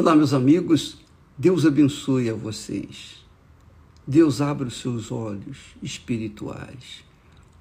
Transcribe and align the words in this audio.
Olá, 0.00 0.14
meus 0.14 0.32
amigos. 0.32 0.96
Deus 1.36 1.66
abençoe 1.66 2.30
a 2.30 2.34
vocês. 2.34 3.16
Deus 4.06 4.40
abra 4.40 4.68
os 4.68 4.76
seus 4.76 5.10
olhos 5.10 5.74
espirituais, 5.82 7.04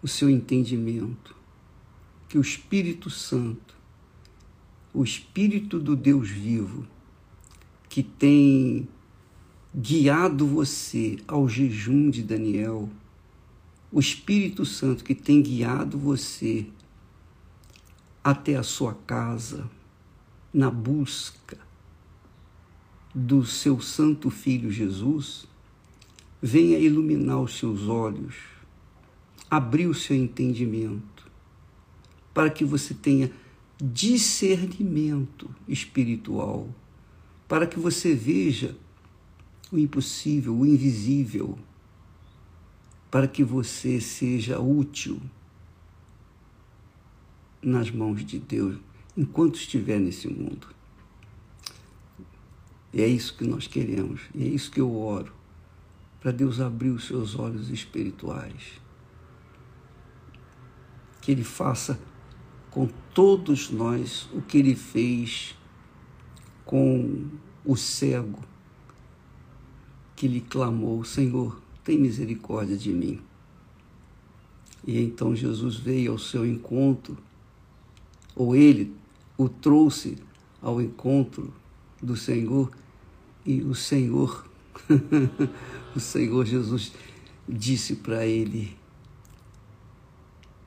o 0.03 0.07
seu 0.07 0.29
entendimento. 0.29 1.35
Que 2.29 2.37
o 2.37 2.41
Espírito 2.41 3.09
Santo, 3.09 3.75
o 4.93 5.03
Espírito 5.03 5.79
do 5.79 5.95
Deus 5.95 6.29
vivo, 6.29 6.85
que 7.89 8.03
tem 8.03 8.87
guiado 9.75 10.45
você 10.45 11.17
ao 11.27 11.49
jejum 11.49 12.07
de 12.07 12.21
Daniel, 12.21 12.87
o 13.91 13.99
Espírito 13.99 14.63
Santo 14.63 15.03
que 15.03 15.15
tem 15.15 15.41
guiado 15.41 15.97
você 15.97 16.67
até 18.23 18.57
a 18.57 18.61
sua 18.61 18.93
casa 18.93 19.67
na 20.53 20.69
busca 20.69 21.65
do 23.19 23.43
seu 23.43 23.81
Santo 23.81 24.29
Filho 24.29 24.69
Jesus, 24.69 25.47
venha 26.39 26.77
iluminar 26.77 27.41
os 27.41 27.57
seus 27.57 27.87
olhos, 27.87 28.35
abrir 29.49 29.87
o 29.87 29.93
seu 29.93 30.15
entendimento, 30.15 31.25
para 32.31 32.47
que 32.51 32.63
você 32.63 32.93
tenha 32.93 33.31
discernimento 33.81 35.49
espiritual, 35.67 36.69
para 37.47 37.65
que 37.65 37.79
você 37.79 38.13
veja 38.13 38.77
o 39.71 39.79
impossível, 39.79 40.55
o 40.55 40.63
invisível, 40.63 41.57
para 43.09 43.27
que 43.27 43.43
você 43.43 43.99
seja 43.99 44.59
útil 44.59 45.19
nas 47.63 47.89
mãos 47.89 48.23
de 48.23 48.37
Deus 48.37 48.77
enquanto 49.17 49.55
estiver 49.55 49.99
nesse 49.99 50.27
mundo. 50.27 50.76
E 52.97 53.01
é 53.03 53.07
isso 53.07 53.35
que 53.35 53.45
nós 53.45 53.67
queremos, 53.67 54.21
e 54.33 54.43
é 54.43 54.47
isso 54.47 54.71
que 54.71 54.81
eu 54.81 54.91
oro, 54.91 55.31
para 56.19 56.31
Deus 56.31 56.59
abrir 56.59 56.89
os 56.89 57.05
seus 57.05 57.35
olhos 57.35 57.69
espirituais. 57.69 58.81
Que 61.21 61.31
Ele 61.31 61.43
faça 61.43 61.99
com 62.71 62.89
todos 63.13 63.69
nós 63.69 64.27
o 64.33 64.41
que 64.41 64.57
Ele 64.57 64.73
fez 64.73 65.55
com 66.65 67.27
o 67.63 67.77
cego, 67.77 68.39
que 70.15 70.27
lhe 70.27 70.41
clamou: 70.41 71.03
Senhor, 71.03 71.61
tem 71.83 71.99
misericórdia 71.99 72.75
de 72.75 72.91
mim. 72.91 73.21
E 74.87 74.99
então 74.99 75.35
Jesus 75.35 75.75
veio 75.75 76.13
ao 76.13 76.17
seu 76.17 76.43
encontro, 76.43 77.15
ou 78.35 78.55
ele 78.55 78.91
o 79.37 79.47
trouxe 79.47 80.17
ao 80.59 80.81
encontro 80.81 81.53
do 82.01 82.15
Senhor 82.15 82.71
e 83.47 83.63
o 83.63 83.73
Senhor, 83.73 84.45
o 85.95 85.99
Senhor 86.01 86.45
Jesus 86.45 86.91
disse 87.47 87.95
para 87.95 88.25
ele: 88.25 88.77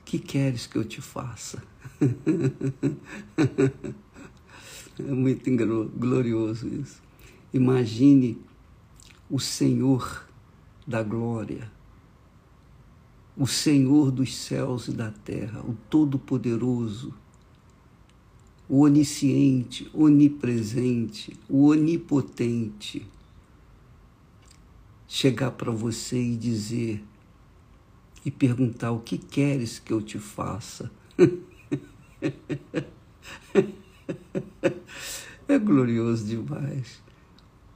Que 0.03 0.19
queres 0.19 0.67
que 0.67 0.78
eu 0.78 0.84
te 0.84 1.03
faça? 1.03 1.62
é 4.98 5.03
muito 5.03 5.51
glorioso 5.95 6.67
isso. 6.69 7.03
Imagine 7.53 8.39
o 9.28 9.39
Senhor 9.39 10.27
da 10.86 11.03
glória, 11.03 11.70
o 13.36 13.47
Senhor 13.47 14.11
dos 14.11 14.34
céus 14.34 14.89
e 14.89 14.92
da 14.92 15.11
terra, 15.11 15.61
o 15.61 15.75
Todo-Poderoso 15.91 17.12
o 18.71 18.83
onisciente, 18.83 19.91
onipresente, 19.93 21.37
o 21.49 21.67
onipotente, 21.67 23.05
chegar 25.09 25.51
para 25.51 25.73
você 25.73 26.23
e 26.23 26.37
dizer 26.37 27.03
e 28.25 28.31
perguntar 28.31 28.93
o 28.93 29.01
que 29.01 29.19
queres 29.19 29.80
que 29.80 29.92
eu 29.92 30.01
te 30.01 30.20
faça. 30.20 30.89
é 35.48 35.59
glorioso 35.59 36.25
demais. 36.25 37.03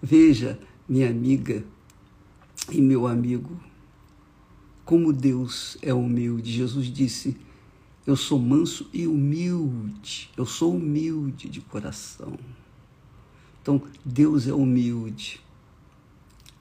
Veja, 0.01 0.61
minha 0.89 1.11
amiga 1.11 1.65
e 2.71 2.81
meu 2.81 3.09
amigo, 3.09 3.61
como 4.85 5.13
Deus 5.13 5.77
é 5.83 5.93
humilde. 5.93 6.53
Jesus 6.53 6.87
disse: 6.87 7.37
eu 8.07 8.17
sou 8.17 8.39
manso 8.39 8.87
e 8.93 9.07
humilde. 9.07 10.31
Eu 10.37 10.45
sou 10.45 10.77
humilde 10.77 11.49
de 11.49 11.61
coração. 11.61 12.39
Então, 13.63 13.81
Deus 14.05 14.47
é 14.47 14.53
humilde. 14.53 15.41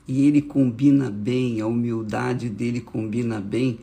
E 0.07 0.25
ele 0.25 0.41
combina 0.41 1.09
bem, 1.09 1.59
a 1.59 1.67
humildade 1.67 2.49
dele 2.49 2.79
combina 2.79 3.41
bem 3.41 3.79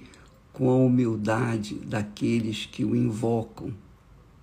com 0.52 0.70
a 0.70 0.76
humildade 0.76 1.74
daqueles 1.74 2.66
que 2.66 2.84
o 2.84 2.96
invocam, 2.96 3.72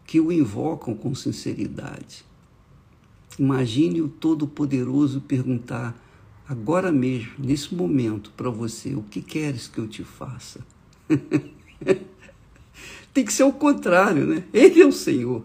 que 0.06 0.20
o 0.20 0.32
invocam 0.32 0.96
com 0.96 1.14
sinceridade. 1.14 2.24
Imagine 3.38 4.02
o 4.02 4.08
Todo-Poderoso 4.08 5.22
perguntar 5.22 5.96
agora 6.48 6.92
mesmo, 6.92 7.34
nesse 7.38 7.74
momento, 7.74 8.32
para 8.38 8.50
você: 8.50 8.96
o 8.96 9.04
que 9.04 9.22
queres 9.22 9.68
que 9.68 9.80
eu 9.80 9.88
te 9.88 10.04
faça? 10.04 10.66
Tem 13.14 13.26
que 13.26 13.34
ser 13.34 13.44
o 13.44 13.52
contrário, 13.52 14.26
né? 14.28 14.44
Ele 14.54 14.82
é 14.82 14.86
o 14.86 14.92
Senhor. 14.92 15.44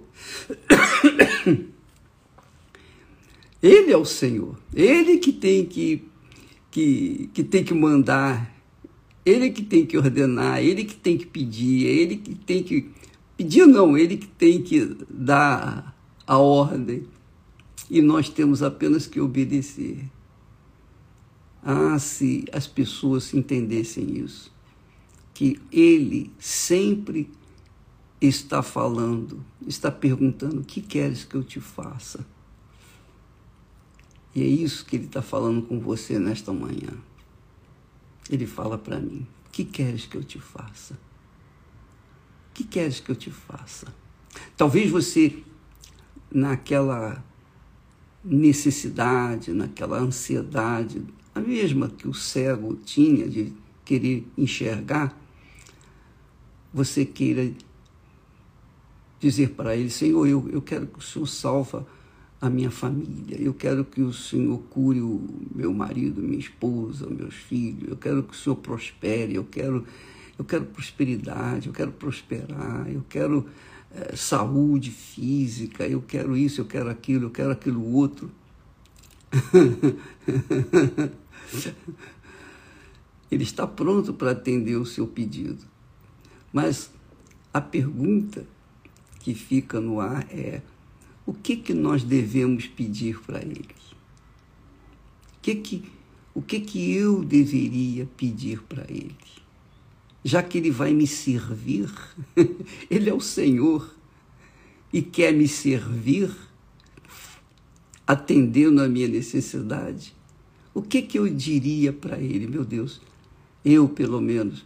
Ele 3.62 3.93
é 3.93 3.97
o 3.97 4.04
Senhor. 4.04 4.59
Ele 4.75 5.19
que 5.19 5.32
tem 5.32 5.65
que, 5.65 6.03
que, 6.71 7.31
que 7.32 7.44
tem 7.44 7.62
que 7.62 7.72
mandar. 7.72 8.53
Ele 9.25 9.50
que 9.50 9.62
tem 9.62 9.87
que 9.87 9.97
ordenar. 9.97 10.60
Ele 10.62 10.84
que 10.84 10.97
tem 10.97 11.16
que 11.16 11.26
pedir. 11.26 11.87
Ele 11.87 12.16
que 12.16 12.34
tem 12.34 12.62
que. 12.62 12.91
Pedir 13.37 13.66
não, 13.66 13.97
ele 13.97 14.16
que 14.16 14.26
tem 14.26 14.60
que 14.62 14.97
dar 15.09 15.97
a 16.26 16.37
ordem. 16.37 17.04
E 17.88 18.03
nós 18.03 18.28
temos 18.28 18.62
apenas 18.62 19.06
que 19.06 19.21
obedecer. 19.21 20.10
Ah, 21.62 21.98
se 21.98 22.44
as 22.53 22.66
pessoas 22.66 23.32
entendessem 23.32 24.19
isso. 24.19 24.52
Que 25.34 25.60
ele 25.72 26.32
sempre 26.38 27.31
está 28.20 28.62
falando, 28.62 29.44
está 29.66 29.91
perguntando: 29.91 30.60
o 30.60 30.65
que 30.65 30.81
queres 30.81 31.25
que 31.25 31.34
eu 31.34 31.43
te 31.43 31.60
faça? 31.60 32.26
E 34.34 34.42
é 34.42 34.47
isso 34.47 34.84
que 34.84 34.97
ele 34.97 35.06
está 35.06 35.21
falando 35.21 35.62
com 35.62 35.78
você 35.78 36.19
nesta 36.19 36.53
manhã. 36.53 36.92
Ele 38.31 38.47
fala 38.47 38.78
para 38.78 38.98
mim: 38.98 39.26
o 39.47 39.50
que 39.50 39.65
queres 39.65 40.06
que 40.06 40.16
eu 40.16 40.25
te 40.25 40.38
faça? 40.38 40.94
O 40.94 42.54
que 42.54 42.65
queres 42.65 43.00
que 43.00 43.10
eu 43.10 43.16
te 43.16 43.31
faça? 43.31 43.92
Talvez 44.56 44.91
você, 44.91 45.42
naquela 46.31 47.22
necessidade, 48.25 49.53
naquela 49.53 49.98
ansiedade, 49.98 51.03
a 51.34 51.41
mesma 51.41 51.88
que 51.88 52.06
o 52.06 52.15
cego 52.15 52.76
tinha 52.76 53.28
de 53.28 53.53
querer 53.84 54.26
enxergar, 54.37 55.19
você 56.72 57.05
queira 57.05 57.53
dizer 59.21 59.50
para 59.50 59.77
ele: 59.77 59.91
Senhor, 59.91 60.27
eu, 60.27 60.49
eu 60.50 60.62
quero 60.62 60.87
que 60.87 60.99
o 60.99 61.03
Senhor 61.03 61.27
salva 61.27 61.87
a 62.41 62.50
minha 62.50 62.71
família, 62.72 63.41
eu 63.41 63.55
quero 63.55 63.84
que 63.84 64.03
o 64.03 64.12
Senhor 64.12 64.59
cure 64.69 65.00
o 65.00 65.25
meu 65.55 65.72
marido, 65.72 66.21
minha 66.21 66.41
esposa, 66.41 67.06
meus 67.09 67.34
filhos, 67.34 67.88
eu 67.88 67.97
quero 67.97 68.25
que 68.25 68.34
o 68.34 68.37
Senhor 68.37 68.56
prospere, 68.56 69.37
eu 69.37 69.44
quero, 69.44 69.87
eu 70.37 70.44
quero 70.44 70.65
prosperidade, 70.65 71.69
eu 71.69 71.72
quero 71.72 71.93
prosperar, 71.93 72.91
eu 72.91 73.04
quero 73.09 73.47
é, 73.94 74.16
saúde 74.16 74.91
física, 74.91 75.87
eu 75.87 76.03
quero 76.03 76.37
isso, 76.37 76.60
eu 76.60 76.65
quero 76.65 76.91
aquilo, 76.91 77.27
eu 77.27 77.31
quero 77.31 77.53
aquilo 77.53 77.94
outro. 77.94 78.28
Ele 83.30 83.45
está 83.45 83.69
pronto 83.69 84.13
para 84.13 84.33
atender 84.33 84.74
o 84.77 84.84
seu 84.84 85.07
pedido. 85.07 85.72
Mas 86.53 86.91
a 87.53 87.60
pergunta 87.60 88.47
que 89.21 89.34
fica 89.34 89.81
no 89.81 90.01
ar 90.01 90.27
é 90.31 90.60
o 91.25 91.33
que, 91.33 91.57
que 91.57 91.72
nós 91.72 92.03
devemos 92.03 92.66
pedir 92.66 93.21
para 93.21 93.41
Ele? 93.41 93.69
O 95.37 95.41
que, 95.41 95.54
que, 95.54 95.84
o 96.34 96.43
que, 96.43 96.60
que 96.60 96.93
eu 96.95 97.25
deveria 97.25 98.07
pedir 98.16 98.63
para 98.63 98.84
Ele? 98.89 99.15
Já 100.25 100.43
que 100.43 100.59
Ele 100.59 100.71
vai 100.71 100.93
me 100.93 101.07
servir, 101.07 101.91
Ele 102.91 103.09
é 103.09 103.15
o 103.15 103.21
Senhor 103.21 103.95
e 104.93 105.01
quer 105.01 105.33
me 105.33 105.48
servir, 105.48 106.31
atendendo 108.07 108.83
a 108.83 108.89
minha 108.89 109.09
necessidade, 109.09 110.15
o 110.75 110.83
que, 110.83 111.03
que 111.03 111.19
eu 111.19 111.28
diria 111.28 111.93
para 111.93 112.19
Ele? 112.19 112.47
Meu 112.47 112.65
Deus, 112.65 113.01
eu, 113.65 113.89
pelo 113.89 114.21
menos, 114.21 114.65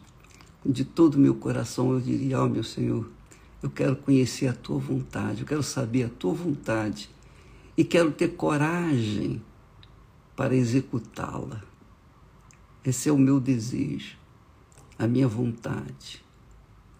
de 0.69 0.85
todo 0.85 1.15
o 1.15 1.19
meu 1.19 1.35
coração, 1.35 1.93
eu 1.93 2.01
diria: 2.01 2.41
Ó 2.41 2.45
oh, 2.45 2.49
meu 2.49 2.65
Senhor, 2.65 3.09
eu 3.63 3.71
quero 3.71 3.97
conhecer 3.97 4.49
a 4.49 4.53
tua 4.53 4.79
vontade, 4.79 5.41
eu 5.41 5.47
quero 5.47 5.63
saber 5.63 6.05
a 6.05 6.09
tua 6.09 6.35
vontade. 6.35 7.11
e 7.77 7.85
quero 7.85 8.11
ter 8.11 8.29
coragem 8.29 9.43
para 10.35 10.55
executá-la. 10.55 11.63
Esse 12.85 13.09
é 13.09 13.13
o 13.13 13.19
meu 13.19 13.39
desejo, 13.39 14.17
a 14.99 15.07
minha 15.07 15.29
vontade, 15.29 16.25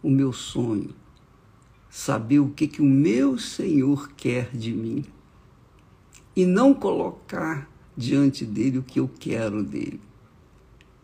o 0.03 0.11
meu 0.11 0.33
sonho. 0.33 0.95
Saber 1.89 2.41
o 2.41 2.51
que, 2.51 2.69
que 2.69 2.83
o 2.83 2.85
meu 2.85 3.39
Senhor 3.39 4.11
quer 4.13 4.51
de 4.55 4.73
mim 4.73 5.05
e 6.35 6.45
não 6.45 6.75
colocar 6.75 7.71
diante 7.97 8.45
dele 8.45 8.79
o 8.79 8.83
que 8.83 9.01
eu 9.01 9.09
quero 9.09 9.63
dele. 9.63 10.01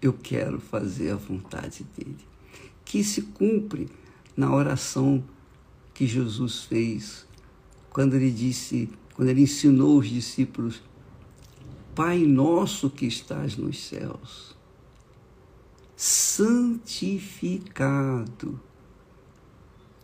Eu 0.02 0.12
quero 0.12 0.60
fazer 0.60 1.12
a 1.12 1.16
vontade 1.16 1.86
dele. 1.96 2.31
Que 2.92 3.02
se 3.02 3.22
cumpre 3.22 3.88
na 4.36 4.54
oração 4.54 5.24
que 5.94 6.06
Jesus 6.06 6.64
fez 6.64 7.26
quando 7.88 8.12
ele 8.16 8.30
disse, 8.30 8.90
quando 9.14 9.30
ele 9.30 9.40
ensinou 9.40 9.96
os 9.96 10.10
discípulos, 10.10 10.82
Pai 11.94 12.18
nosso 12.18 12.90
que 12.90 13.06
estás 13.06 13.56
nos 13.56 13.82
céus, 13.82 14.54
santificado 15.96 16.60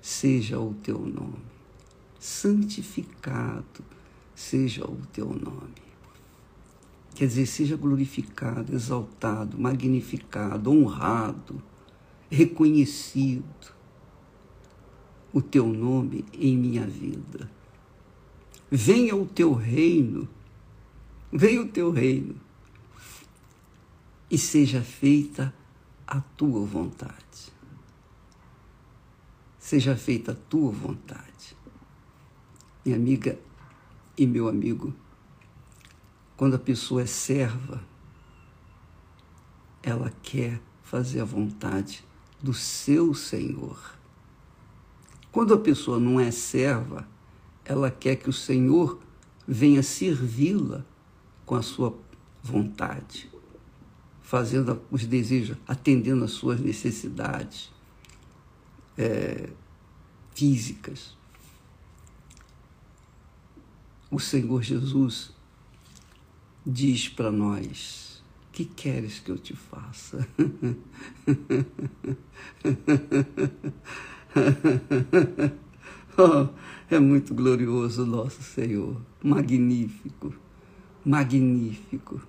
seja 0.01 0.59
o 0.59 0.73
teu 0.83 0.99
nome. 0.99 1.45
Santificado 2.19 3.85
seja 4.35 4.87
o 4.87 4.97
teu 5.13 5.27
nome. 5.27 5.75
Quer 7.15 7.27
dizer, 7.27 7.45
seja 7.45 7.77
glorificado, 7.77 8.75
exaltado, 8.75 9.59
magnificado, 9.61 10.71
honrado, 10.71 11.63
reconhecido 12.31 13.73
o 15.33 15.41
teu 15.41 15.67
nome 15.67 16.25
em 16.33 16.57
minha 16.57 16.87
vida. 16.87 17.51
Venha 18.71 19.17
o 19.17 19.27
teu 19.27 19.55
reino, 19.55 20.29
venha 21.33 21.63
o 21.63 21.69
teu 21.69 21.91
reino 21.91 22.35
e 24.31 24.37
seja 24.37 24.83
feita 24.83 25.55
a 26.07 26.21
tua 26.21 26.65
vontade. 26.65 27.53
Seja 29.59 29.97
feita 29.97 30.33
a 30.33 30.35
tua 30.35 30.71
vontade. 30.71 31.57
Minha 32.85 32.97
amiga 32.97 33.39
e 34.17 34.27
meu 34.27 34.49
amigo, 34.49 34.95
quando 36.37 36.57
a 36.57 36.59
pessoa 36.59 37.03
é 37.03 37.07
serva, 37.07 37.83
ela 39.83 40.13
quer 40.23 40.61
fazer 40.83 41.21
a 41.21 41.25
vontade 41.25 42.08
do 42.43 42.55
seu 42.55 43.15
Senhor. 43.15 43.97
Quando 45.31 45.55
a 45.55 45.59
pessoa 45.59 45.99
não 45.99 46.19
é 46.19 46.31
serva, 46.31 47.07
ela 47.65 47.91
quer 47.91 48.17
que 48.17 48.31
o 48.31 48.33
Senhor 48.33 48.99
venha 49.47 49.83
servi-la 49.83 50.85
com 51.45 51.55
a 51.55 51.63
sua 51.63 51.97
vontade, 52.43 53.31
fazendo 54.23 54.81
os 54.91 55.05
desejos, 55.05 55.57
atendendo 55.67 56.25
às 56.25 56.31
suas 56.33 56.61
necessidades 56.61 57.71
é, 58.97 59.51
físicas. 60.35 61.17
O 64.11 64.19
Senhor 64.19 64.63
Jesus 64.63 65.31
diz 66.65 67.09
para 67.09 67.31
nós: 67.31 68.08
que 68.59 68.65
queres 68.65 69.21
que 69.21 69.31
eu 69.31 69.39
te 69.39 69.55
faça? 69.55 70.27
oh, 76.19 76.49
é 76.91 76.99
muito 76.99 77.33
glorioso 77.37 78.05
nosso 78.05 78.43
Senhor, 78.43 79.01
magnífico, 79.23 80.35
magnífico. 81.05 82.21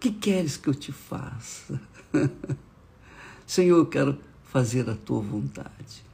Que 0.00 0.10
queres 0.10 0.56
que 0.56 0.70
eu 0.70 0.74
te 0.74 0.90
faça? 0.90 1.80
Senhor, 3.46 3.78
eu 3.78 3.86
quero 3.86 4.18
fazer 4.42 4.90
a 4.90 4.96
tua 4.96 5.20
vontade. 5.20 6.04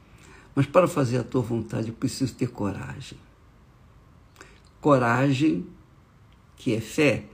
Mas 0.53 0.67
para 0.67 0.87
fazer 0.87 1.17
a 1.17 1.23
tua 1.23 1.41
vontade 1.41 1.87
eu 1.87 1.95
preciso 1.95 2.35
ter 2.35 2.51
coragem. 2.51 3.17
Coragem, 4.79 5.65
que 6.55 6.75
é 6.75 6.79
fé. 6.79 7.25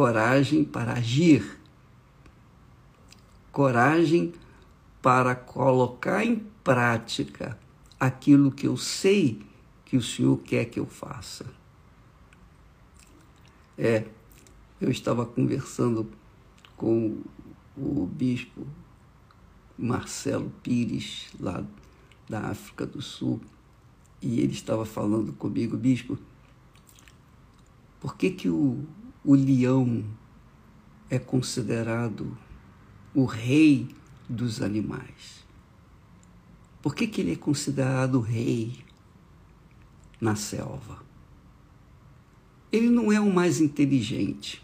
Coragem 0.00 0.64
para 0.64 0.94
agir. 0.94 1.60
Coragem 3.52 4.32
para 5.02 5.34
colocar 5.34 6.24
em 6.24 6.36
prática 6.64 7.58
aquilo 8.00 8.50
que 8.50 8.66
eu 8.66 8.78
sei 8.78 9.42
que 9.84 9.98
o 9.98 10.02
Senhor 10.02 10.38
quer 10.38 10.64
que 10.64 10.80
eu 10.80 10.86
faça. 10.86 11.44
É, 13.76 14.06
eu 14.80 14.90
estava 14.90 15.26
conversando 15.26 16.10
com 16.78 17.20
o 17.76 18.06
bispo 18.06 18.66
Marcelo 19.76 20.50
Pires, 20.62 21.28
lá 21.38 21.62
da 22.26 22.48
África 22.48 22.86
do 22.86 23.02
Sul, 23.02 23.38
e 24.22 24.40
ele 24.40 24.54
estava 24.54 24.86
falando 24.86 25.34
comigo, 25.34 25.76
bispo, 25.76 26.18
por 28.00 28.16
que, 28.16 28.30
que 28.30 28.48
o, 28.48 28.82
o 29.24 29.34
leão 29.34 30.04
é 31.08 31.18
considerado 31.18 32.36
o 33.14 33.24
rei 33.24 33.88
dos 34.28 34.62
animais. 34.62 35.44
Por 36.80 36.94
que, 36.94 37.06
que 37.06 37.20
ele 37.20 37.32
é 37.32 37.36
considerado 37.36 38.20
rei 38.20 38.84
na 40.20 40.34
selva? 40.36 41.04
Ele 42.72 42.88
não 42.88 43.12
é 43.12 43.20
o 43.20 43.30
mais 43.30 43.60
inteligente. 43.60 44.62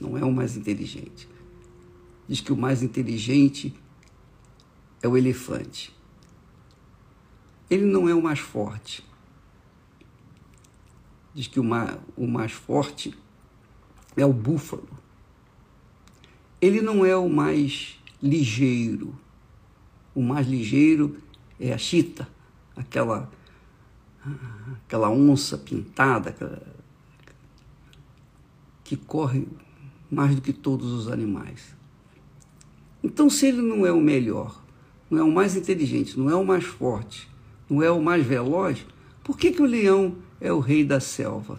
Não 0.00 0.16
é 0.18 0.24
o 0.24 0.32
mais 0.32 0.56
inteligente. 0.56 1.28
Diz 2.28 2.40
que 2.40 2.52
o 2.52 2.56
mais 2.56 2.82
inteligente 2.82 3.74
é 5.02 5.08
o 5.08 5.16
elefante. 5.16 5.94
Ele 7.68 7.86
não 7.86 8.08
é 8.08 8.14
o 8.14 8.22
mais 8.22 8.38
forte. 8.38 9.04
Diz 11.34 11.48
que 11.48 11.58
o 11.58 11.64
mais, 11.64 11.98
o 12.16 12.26
mais 12.26 12.52
forte 12.52 13.16
é 14.16 14.24
o 14.24 14.32
búfalo. 14.32 14.88
Ele 16.60 16.80
não 16.80 17.04
é 17.04 17.16
o 17.16 17.28
mais 17.28 17.98
ligeiro. 18.22 19.14
O 20.14 20.22
mais 20.22 20.46
ligeiro 20.46 21.16
é 21.58 21.72
a 21.72 21.78
chita, 21.78 22.28
aquela, 22.76 23.30
aquela 24.84 25.10
onça 25.10 25.58
pintada 25.58 26.34
que 28.82 28.96
corre 28.96 29.46
mais 30.10 30.34
do 30.34 30.40
que 30.42 30.52
todos 30.52 30.92
os 30.92 31.08
animais. 31.08 31.74
Então, 33.02 33.28
se 33.28 33.46
ele 33.46 33.60
não 33.60 33.84
é 33.84 33.92
o 33.92 34.00
melhor, 34.00 34.62
não 35.10 35.18
é 35.18 35.22
o 35.22 35.32
mais 35.32 35.56
inteligente, 35.56 36.18
não 36.18 36.30
é 36.30 36.34
o 36.34 36.44
mais 36.44 36.64
forte, 36.64 37.28
não 37.68 37.82
é 37.82 37.90
o 37.90 38.00
mais 38.00 38.24
veloz, 38.24 38.86
por 39.22 39.36
que, 39.36 39.52
que 39.52 39.62
o 39.62 39.66
leão 39.66 40.16
é 40.40 40.52
o 40.52 40.60
rei 40.60 40.84
da 40.84 41.00
selva? 41.00 41.58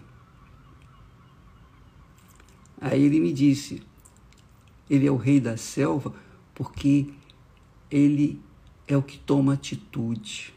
Aí 2.86 3.04
ele 3.04 3.20
me 3.20 3.34
disse: 3.34 3.82
ele 4.88 5.08
é 5.08 5.12
o 5.12 5.18
rei 5.18 5.40
da 5.40 5.58
selva 5.58 6.14
porque 6.54 7.08
ele 7.90 8.40
é 8.88 8.96
o 8.96 9.02
que 9.02 9.18
toma 9.18 9.54
atitude. 9.54 10.54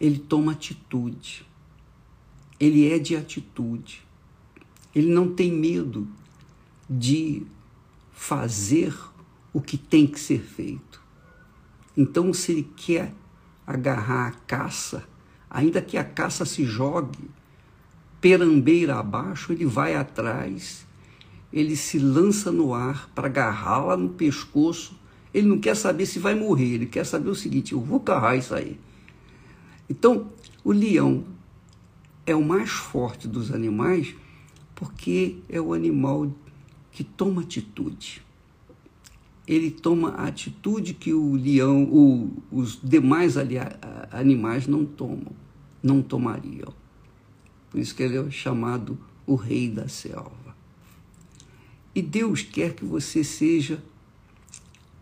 Ele 0.00 0.18
toma 0.18 0.50
atitude. 0.50 1.46
Ele 2.58 2.92
é 2.92 2.98
de 2.98 3.14
atitude. 3.14 4.04
Ele 4.92 5.06
não 5.06 5.32
tem 5.32 5.52
medo 5.52 6.08
de 6.90 7.46
fazer 8.10 8.92
o 9.52 9.60
que 9.60 9.78
tem 9.78 10.04
que 10.04 10.18
ser 10.18 10.42
feito. 10.42 11.00
Então, 11.96 12.32
se 12.32 12.50
ele 12.50 12.68
quer 12.76 13.14
agarrar 13.64 14.26
a 14.26 14.32
caça, 14.32 15.08
ainda 15.48 15.80
que 15.80 15.96
a 15.96 16.04
caça 16.04 16.44
se 16.44 16.64
jogue 16.64 17.30
perambeira 18.20 18.96
abaixo, 18.96 19.52
ele 19.52 19.66
vai 19.66 19.94
atrás 19.94 20.86
ele 21.52 21.74
se 21.74 21.98
lança 21.98 22.52
no 22.52 22.74
ar 22.74 23.08
para 23.14 23.28
agarrá-la 23.28 23.96
no 23.96 24.10
pescoço. 24.10 24.94
Ele 25.32 25.48
não 25.48 25.58
quer 25.58 25.74
saber 25.74 26.04
se 26.04 26.18
vai 26.18 26.34
morrer, 26.34 26.74
ele 26.74 26.86
quer 26.86 27.04
saber 27.06 27.30
o 27.30 27.34
seguinte: 27.34 27.72
eu 27.72 27.80
vou 27.80 28.00
carrar 28.00 28.36
isso 28.36 28.54
aí. 28.54 28.78
Então, 29.88 30.30
o 30.62 30.72
leão 30.72 31.24
é 32.26 32.34
o 32.34 32.44
mais 32.44 32.70
forte 32.70 33.26
dos 33.26 33.52
animais 33.52 34.14
porque 34.74 35.38
é 35.48 35.58
o 35.58 35.72
animal 35.72 36.30
que 36.90 37.02
toma 37.02 37.40
atitude. 37.40 38.22
Ele 39.46 39.70
toma 39.70 40.10
a 40.10 40.26
atitude 40.26 40.92
que 40.92 41.14
o 41.14 41.34
leão, 41.36 41.84
o, 41.84 42.42
os 42.50 42.78
demais 42.82 43.36
animais 44.10 44.66
não 44.66 44.84
tomam, 44.84 45.32
não 45.82 46.02
tomariam. 46.02 46.74
Por 47.70 47.80
isso 47.80 47.94
que 47.94 48.02
ele 48.02 48.16
é 48.16 48.30
chamado 48.30 48.98
o 49.26 49.34
rei 49.34 49.68
da 49.68 49.88
selva. 49.88 50.54
E 51.94 52.02
Deus 52.02 52.42
quer 52.42 52.74
que 52.74 52.84
você 52.84 53.24
seja 53.24 53.82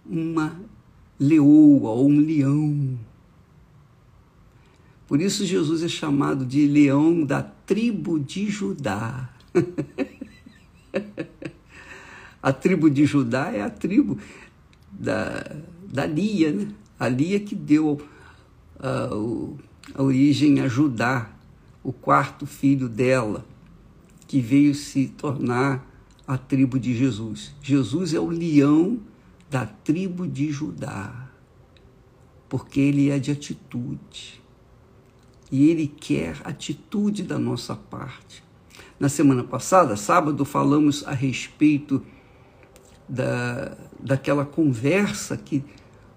uma 0.06 0.58
leoa 1.18 1.90
ou 1.90 2.08
um 2.08 2.20
leão. 2.20 2.98
Por 5.06 5.20
isso 5.20 5.44
Jesus 5.44 5.82
é 5.82 5.88
chamado 5.88 6.46
de 6.46 6.66
leão 6.66 7.24
da 7.24 7.42
tribo 7.42 8.18
de 8.18 8.48
Judá. 8.48 9.30
a 12.42 12.52
tribo 12.52 12.88
de 12.88 13.04
Judá 13.04 13.50
é 13.50 13.62
a 13.62 13.70
tribo 13.70 14.18
da, 14.90 15.56
da 15.92 16.06
Lia, 16.06 16.52
né? 16.52 16.68
a 16.98 17.08
Lia 17.08 17.40
que 17.40 17.54
deu 17.54 18.00
uh, 18.78 19.58
a 19.94 20.02
origem 20.02 20.60
a 20.60 20.68
Judá, 20.68 21.30
o 21.84 21.92
quarto 21.92 22.46
filho 22.46 22.88
dela, 22.88 23.46
que 24.26 24.40
veio 24.40 24.74
se 24.74 25.08
tornar 25.08 25.86
a 26.26 26.38
tribo 26.38 26.78
de 26.78 26.96
Jesus. 26.96 27.54
Jesus 27.62 28.14
é 28.14 28.18
o 28.18 28.30
leão 28.30 28.98
da 29.50 29.66
tribo 29.66 30.26
de 30.26 30.50
Judá, 30.50 31.28
porque 32.48 32.80
ele 32.80 33.10
é 33.10 33.18
de 33.18 33.30
atitude. 33.30 34.42
E 35.52 35.68
ele 35.68 35.86
quer 35.86 36.40
atitude 36.42 37.22
da 37.22 37.38
nossa 37.38 37.76
parte. 37.76 38.42
Na 38.98 39.10
semana 39.10 39.44
passada, 39.44 39.94
sábado, 39.96 40.44
falamos 40.44 41.06
a 41.06 41.12
respeito 41.12 42.02
da, 43.06 43.76
daquela 44.00 44.46
conversa 44.46 45.36
que 45.36 45.62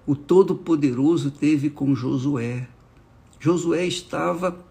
o 0.06 0.16
Todo-Poderoso 0.16 1.30
teve 1.30 1.70
com 1.70 1.94
Josué. 1.94 2.68
Josué 3.40 3.86
estava 3.86 4.66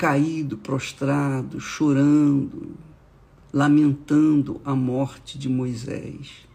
caído, 0.00 0.56
prostrado, 0.56 1.60
chorando, 1.60 2.74
lamentando 3.52 4.58
a 4.64 4.74
morte 4.74 5.38
de 5.38 5.46
Moisés. 5.46 6.48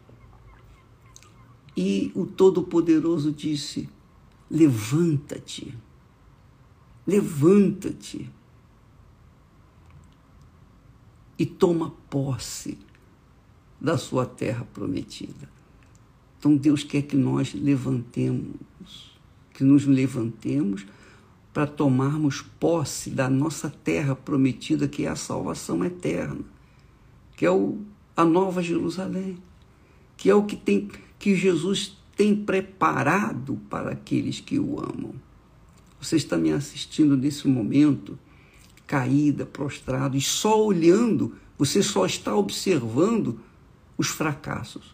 E 1.78 2.12
o 2.16 2.26
Todo-Poderoso 2.26 3.32
disse: 3.32 3.88
Levanta-te, 4.50 5.78
levanta-te 7.06 8.32
e 11.38 11.46
toma 11.46 11.92
posse 12.10 12.80
da 13.80 13.96
sua 13.96 14.26
terra 14.26 14.66
prometida. 14.74 15.48
Então 16.40 16.58
Deus 16.58 16.84
quer 16.84 17.04
que 17.04 17.16
nós 17.16 17.54
levantemos, 17.54 19.16
que 19.54 19.64
nos 19.64 19.86
levantemos 19.86 20.84
para 21.56 21.66
tomarmos 21.66 22.42
posse 22.60 23.10
da 23.10 23.30
nossa 23.30 23.70
terra 23.70 24.14
prometida, 24.14 24.90
que 24.90 25.06
é 25.06 25.08
a 25.08 25.16
salvação 25.16 25.86
eterna, 25.86 26.42
que 27.34 27.46
é 27.46 27.50
o, 27.50 27.78
a 28.14 28.26
nova 28.26 28.62
Jerusalém, 28.62 29.38
que 30.18 30.30
é 30.30 30.36
o 30.36 30.44
que 30.44 30.58
tem 30.58 30.92
que 31.18 31.34
Jesus 31.34 31.96
tem 32.14 32.36
preparado 32.36 33.58
para 33.70 33.92
aqueles 33.92 34.42
que 34.42 34.60
o 34.60 34.82
amam. 34.82 35.14
Você 35.98 36.18
está 36.18 36.36
me 36.36 36.52
assistindo 36.52 37.16
nesse 37.16 37.48
momento, 37.48 38.20
caída, 38.86 39.46
prostrado, 39.46 40.18
e 40.18 40.22
só 40.22 40.62
olhando, 40.62 41.38
você 41.58 41.82
só 41.82 42.06
está 42.06 42.36
observando 42.36 43.40
os 43.98 44.10
fracassos. 44.10 44.94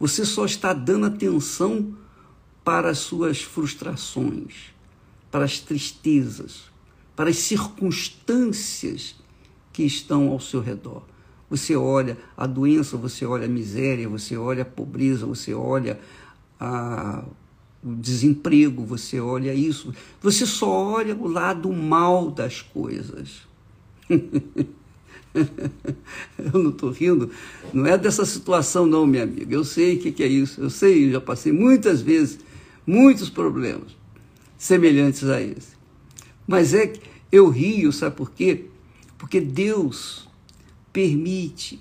Você 0.00 0.24
só 0.24 0.44
está 0.44 0.72
dando 0.72 1.06
atenção 1.06 1.94
para 2.64 2.90
as 2.90 2.98
suas 2.98 3.40
frustrações, 3.40 4.74
para 5.30 5.44
as 5.44 5.60
tristezas, 5.60 6.62
para 7.14 7.30
as 7.30 7.38
circunstâncias 7.38 9.14
que 9.72 9.84
estão 9.84 10.28
ao 10.28 10.40
seu 10.40 10.60
redor. 10.60 11.02
Você 11.48 11.76
olha 11.76 12.18
a 12.36 12.46
doença, 12.46 12.96
você 12.96 13.24
olha 13.24 13.46
a 13.46 13.48
miséria, 13.48 14.08
você 14.08 14.36
olha 14.36 14.62
a 14.62 14.66
pobreza, 14.66 15.26
você 15.26 15.52
olha 15.52 16.00
a, 16.58 17.24
o 17.82 17.94
desemprego, 17.94 18.84
você 18.84 19.20
olha 19.20 19.52
isso. 19.52 19.92
Você 20.22 20.46
só 20.46 20.70
olha 20.70 21.14
o 21.14 21.26
lado 21.26 21.72
mal 21.72 22.30
das 22.30 22.62
coisas. 22.62 23.48
eu 24.10 24.22
não 26.52 26.70
estou 26.70 26.90
rindo, 26.90 27.30
não 27.72 27.86
é 27.86 27.96
dessa 27.96 28.24
situação, 28.24 28.86
não, 28.86 29.06
minha 29.06 29.22
amiga. 29.22 29.54
Eu 29.54 29.64
sei 29.64 29.96
o 29.96 30.00
que, 30.00 30.12
que 30.12 30.22
é 30.22 30.26
isso, 30.26 30.60
eu 30.60 30.70
sei, 30.70 31.06
eu 31.06 31.12
já 31.12 31.20
passei 31.20 31.52
muitas 31.52 32.00
vezes 32.00 32.40
muitos 32.86 33.30
problemas 33.30 33.99
semelhantes 34.60 35.24
a 35.24 35.40
esse. 35.40 35.74
Mas 36.46 36.74
é 36.74 36.86
que 36.86 37.00
eu 37.32 37.48
rio, 37.48 37.90
sabe 37.90 38.14
por 38.14 38.30
quê? 38.30 38.66
Porque 39.16 39.40
Deus 39.40 40.28
permite 40.92 41.80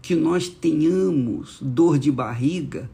que 0.00 0.14
nós 0.14 0.48
tenhamos 0.48 1.58
dor 1.60 1.98
de 1.98 2.12
barriga, 2.12 2.88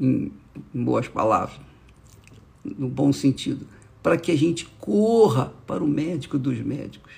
em, 0.00 0.32
em 0.74 0.84
boas 0.84 1.06
palavras, 1.06 1.60
no 2.64 2.88
bom 2.88 3.12
sentido, 3.12 3.64
para 4.02 4.18
que 4.18 4.32
a 4.32 4.36
gente 4.36 4.66
corra 4.80 5.54
para 5.64 5.84
o 5.84 5.86
médico 5.86 6.36
dos 6.36 6.58
médicos. 6.58 7.12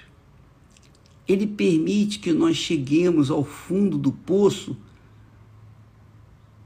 Ele 1.27 1.47
permite 1.47 2.19
que 2.19 2.35
nós 2.35 2.57
cheguemos 2.57 3.31
ao 3.31 3.45
fundo 3.45 3.97
do 3.97 4.13
poço 4.13 4.77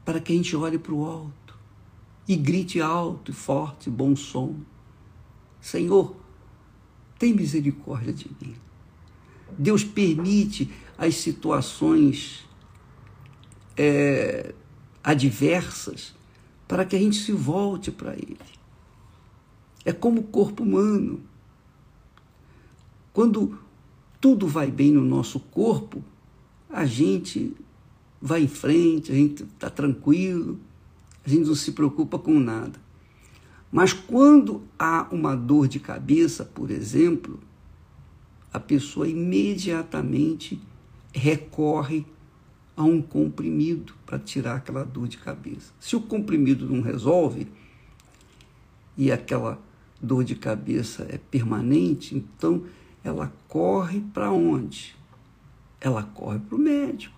para 0.05 0.19
que 0.19 0.33
a 0.33 0.37
gente 0.37 0.57
olhe 0.57 0.79
para 0.79 0.95
o 0.95 1.05
alto 1.05 1.36
e 2.29 2.37
grite 2.37 2.81
alto 2.81 3.31
e 3.31 3.35
forte, 3.35 3.89
bom 3.89 4.17
som: 4.17 4.57
Senhor, 5.61 6.17
tem 7.19 7.35
misericórdia 7.35 8.13
de 8.13 8.29
mim. 8.41 8.57
Deus 9.59 9.85
permite 9.85 10.71
as 10.99 11.15
situações 11.17 12.47
é, 13.77 14.55
adversas 15.03 16.15
para 16.67 16.85
que 16.85 16.97
a 16.97 16.99
gente 16.99 17.17
se 17.17 17.33
volte 17.33 17.91
para 17.91 18.15
Ele. 18.15 18.37
É 19.85 19.93
como 19.93 20.21
o 20.21 20.25
corpo 20.25 20.65
humano. 20.65 21.21
Quando 23.13 23.59
tudo 24.21 24.47
vai 24.47 24.71
bem 24.71 24.91
no 24.91 25.03
nosso 25.03 25.39
corpo, 25.39 26.03
a 26.69 26.85
gente 26.85 27.57
vai 28.21 28.43
em 28.43 28.49
frente, 28.49 29.13
a 29.13 29.15
gente 29.15 29.45
está 29.45 29.71
tranquilo, 29.71 30.59
a 31.27 31.29
gente 31.29 31.49
não 31.49 31.57
se 31.57 31.73
preocupa 31.73 32.19
com 32.19 32.39
nada. 32.39 32.81
Mas 33.71 33.93
quando 33.93 34.63
há 34.79 35.09
uma 35.11 35.35
dor 35.35 35.67
de 35.67 35.81
cabeça, 35.81 36.45
por 36.45 36.71
exemplo, 36.71 37.41
a 38.53 38.61
pessoa 38.61 39.09
imediatamente 39.09 40.63
recorre 41.13 42.07
a 42.77 42.85
um 42.85 43.03
comprimido 43.03 43.95
para 44.07 44.21
tirar 44.21 44.57
aquela 44.57 44.85
dor 44.85 45.09
de 45.09 45.19
cabeça. 45.19 45.73
Se 45.81 45.97
o 45.97 46.01
comprimido 46.01 46.69
não 46.69 46.81
resolve 46.81 47.49
e 48.97 49.11
aquela 49.11 49.61
dor 50.01 50.23
de 50.23 50.37
cabeça 50.37 51.07
é 51.11 51.19
permanente, 51.19 52.15
então 52.15 52.65
ela 53.03 53.33
corre 53.49 54.01
para 54.01 54.31
onde? 54.31 54.95
Ela 55.81 56.05
corre 56.05 56.39
para 56.39 56.55
o 56.55 56.59
médico. 56.59 57.17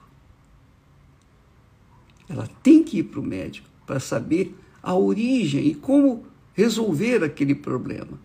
Ela 2.26 2.48
tem 2.62 2.82
que 2.82 2.98
ir 2.98 3.04
para 3.04 3.20
o 3.20 3.22
médico 3.22 3.68
para 3.88 3.98
saber 3.98 4.54
a 4.82 4.94
origem 4.94 5.66
e 5.66 5.74
como 5.74 6.26
resolver 6.52 7.24
aquele 7.24 7.54
problema. 7.54 8.20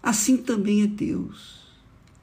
Assim 0.00 0.36
também 0.36 0.82
é 0.82 0.86
Deus. 0.86 1.60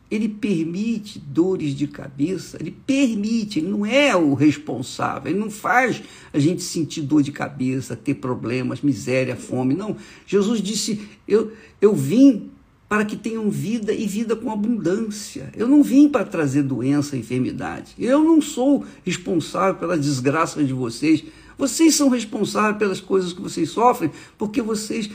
Ele 0.09 0.27
permite 0.27 1.19
dores 1.19 1.75
de 1.75 1.85
cabeça, 1.85 2.57
ele 2.59 2.71
permite, 2.71 3.59
ele 3.59 3.67
não 3.67 3.85
é 3.85 4.15
o 4.15 4.33
responsável, 4.33 5.31
ele 5.31 5.39
não 5.39 5.51
faz 5.51 6.01
a 6.33 6.39
gente 6.39 6.63
sentir 6.63 7.01
dor 7.01 7.21
de 7.21 7.31
cabeça, 7.31 7.95
ter 7.95 8.15
problemas, 8.15 8.81
miséria, 8.81 9.35
fome. 9.35 9.75
Não. 9.75 9.95
Jesus 10.25 10.63
disse: 10.63 10.99
Eu, 11.27 11.51
eu 11.79 11.93
vim 11.93 12.49
para 12.89 13.05
que 13.05 13.15
tenham 13.15 13.51
vida 13.51 13.93
e 13.93 14.07
vida 14.07 14.35
com 14.35 14.51
abundância. 14.51 15.51
Eu 15.55 15.67
não 15.67 15.83
vim 15.83 16.09
para 16.09 16.25
trazer 16.25 16.63
doença 16.63 17.15
enfermidade. 17.15 17.93
Eu 17.99 18.23
não 18.23 18.41
sou 18.41 18.83
responsável 19.05 19.75
pelas 19.75 20.01
desgraças 20.01 20.65
de 20.65 20.73
vocês. 20.73 21.23
Vocês 21.59 21.93
são 21.93 22.07
responsáveis 22.07 22.77
pelas 22.77 23.01
coisas 23.01 23.33
que 23.33 23.41
vocês 23.41 23.69
sofrem, 23.69 24.09
porque 24.37 24.61
vocês 24.61 25.09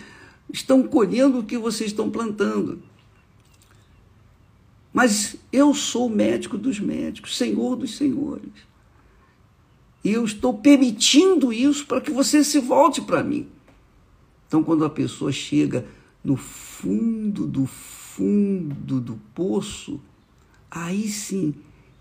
estão 0.52 0.82
colhendo 0.82 1.38
o 1.38 1.42
que 1.42 1.56
vocês 1.56 1.88
estão 1.88 2.10
plantando. 2.10 2.82
Mas 4.92 5.36
eu 5.50 5.72
sou 5.72 6.10
médico 6.10 6.58
dos 6.58 6.78
médicos, 6.78 7.38
senhor 7.38 7.76
dos 7.76 7.96
senhores. 7.96 8.52
E 10.04 10.12
eu 10.12 10.22
estou 10.22 10.52
permitindo 10.58 11.50
isso 11.50 11.86
para 11.86 12.02
que 12.02 12.10
você 12.10 12.44
se 12.44 12.58
volte 12.58 13.00
para 13.00 13.24
mim. 13.24 13.48
Então, 14.46 14.62
quando 14.62 14.84
a 14.84 14.90
pessoa 14.90 15.32
chega 15.32 15.86
no 16.22 16.36
fundo 16.36 17.46
do 17.46 17.64
fundo 17.64 19.00
do 19.00 19.18
poço, 19.34 19.98
aí 20.70 21.08
sim 21.08 21.54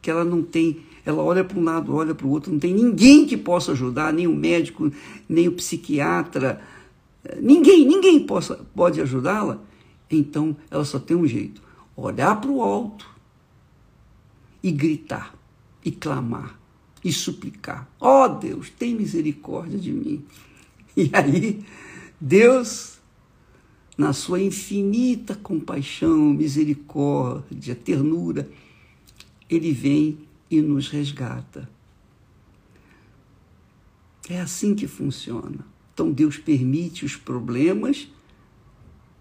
que 0.03 0.11
ela 0.11 0.25
não 0.25 0.43
tem, 0.43 0.81
ela 1.05 1.23
olha 1.23 1.45
para 1.45 1.57
um 1.57 1.63
lado, 1.63 1.95
olha 1.95 2.13
para 2.13 2.27
o 2.27 2.29
outro, 2.29 2.51
não 2.51 2.59
tem 2.59 2.73
ninguém 2.73 3.25
que 3.25 3.37
possa 3.37 3.71
ajudar, 3.71 4.11
nem 4.11 4.27
o 4.27 4.35
médico, 4.35 4.91
nem 5.27 5.47
o 5.47 5.53
psiquiatra, 5.53 6.61
ninguém, 7.41 7.87
ninguém 7.87 8.19
possa, 8.19 8.59
pode 8.75 8.99
ajudá-la. 8.99 9.61
Então, 10.11 10.55
ela 10.69 10.83
só 10.83 10.99
tem 10.99 11.15
um 11.15 11.25
jeito 11.25 11.63
olhar 11.95 12.39
para 12.41 12.51
o 12.51 12.61
alto 12.61 13.09
e 14.61 14.71
gritar, 14.71 15.33
e 15.85 15.89
clamar, 15.89 16.59
e 17.03 17.11
suplicar: 17.11 17.87
Ó 17.99 18.25
oh, 18.25 18.29
Deus, 18.29 18.69
tem 18.69 18.93
misericórdia 18.93 19.79
de 19.79 19.91
mim. 19.91 20.23
E 20.95 21.09
aí, 21.11 21.65
Deus 22.21 22.99
na 23.97 24.13
sua 24.13 24.39
infinita 24.39 25.33
compaixão, 25.33 26.17
misericórdia, 26.17 27.73
ternura, 27.73 28.47
ele 29.55 29.71
vem 29.71 30.19
e 30.49 30.61
nos 30.61 30.89
resgata. 30.89 31.69
É 34.29 34.39
assim 34.39 34.73
que 34.73 34.87
funciona. 34.87 35.65
Então 35.93 36.11
Deus 36.11 36.37
permite 36.37 37.05
os 37.05 37.15
problemas 37.15 38.07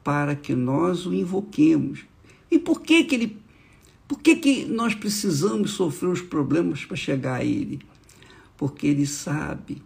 para 0.03 0.35
que 0.35 0.55
nós 0.55 1.05
o 1.07 1.15
invoquemos. 1.15 2.05
E 2.51 2.59
por 2.59 2.83
que 2.83 3.05
que 3.05 3.15
ele 3.15 3.41
por 4.07 4.21
que 4.21 4.37
que 4.37 4.67
nós 4.67 4.95
precisamos 4.95 5.71
sofrer 5.71 6.11
os 6.11 6.21
problemas 6.21 6.85
para 6.85 6.97
chegar 6.97 7.41
a 7.41 7.45
ele? 7.45 7.81
Porque 8.59 8.87
ele 8.87 9.07
sabe 9.07 9.83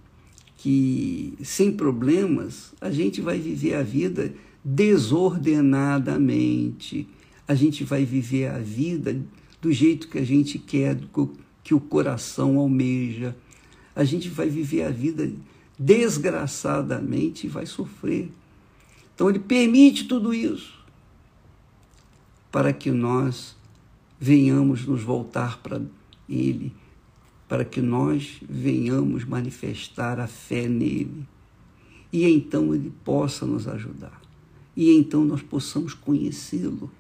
que 0.57 1.35
sem 1.45 1.71
problemas 1.71 2.75
a 2.81 2.91
gente 2.91 3.21
vai 3.21 3.39
viver 3.39 3.75
a 3.75 3.85
vida 3.85 4.35
desordenadamente. 4.65 7.07
A 7.47 7.55
gente 7.55 7.85
vai 7.85 8.05
viver 8.05 8.49
a 8.49 8.59
vida 8.59 9.17
do 9.67 9.73
jeito 9.73 10.07
que 10.07 10.19
a 10.19 10.25
gente 10.25 10.61
quer, 10.61 10.97
que 11.65 11.75
o 11.75 11.81
coração 11.81 12.57
almeja. 12.57 13.37
A 13.97 14.05
gente 14.05 14.29
vai 14.29 14.49
viver 14.49 14.85
a 14.85 14.91
vida 14.91 15.29
desgraçadamente 15.77 17.49
e 17.49 17.51
vai 17.51 17.67
sofrer. 17.67 18.31
Então 19.13 19.29
ele 19.29 19.41
permite 19.41 20.05
tudo 20.05 20.33
isso 20.33 20.79
para 22.53 22.73
que 22.73 22.93
nós 22.93 23.57
venhamos 24.21 24.87
nos 24.87 25.03
voltar 25.03 25.59
para 25.59 25.83
ele, 26.29 26.73
para 27.49 27.65
que 27.65 27.81
nós 27.81 28.37
venhamos 28.49 29.25
manifestar 29.25 30.21
a 30.21 30.29
fé 30.29 30.69
nele. 30.69 31.27
E 32.13 32.25
então 32.25 32.73
ele 32.73 32.93
possa 33.05 33.45
nos 33.45 33.67
ajudar 33.67 34.23
e 34.77 34.93
então 34.93 35.25
nós 35.25 35.43
possamos 35.43 35.93
conhecê-lo, 35.93 36.91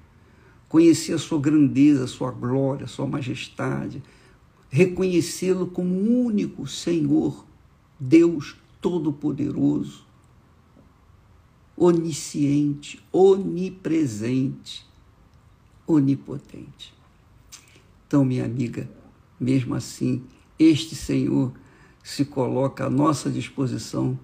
conhecer 0.76 1.14
a 1.14 1.18
sua 1.18 1.40
grandeza, 1.40 2.04
a 2.04 2.06
sua 2.06 2.30
glória, 2.30 2.84
a 2.84 2.86
sua 2.86 3.06
majestade, 3.06 4.02
reconhecê-lo 4.68 5.68
como 5.68 5.94
único 5.98 6.66
Senhor, 6.66 7.46
Deus 7.98 8.58
Todo-Poderoso, 8.78 10.04
onisciente, 11.74 13.02
onipresente, 13.10 14.86
onipotente. 15.86 16.92
Então, 18.06 18.22
minha 18.22 18.44
amiga, 18.44 18.86
mesmo 19.40 19.74
assim, 19.74 20.24
este 20.58 20.94
Senhor 20.94 21.54
se 22.04 22.22
coloca 22.22 22.84
à 22.84 22.90
nossa 22.90 23.30
disposição, 23.30 24.18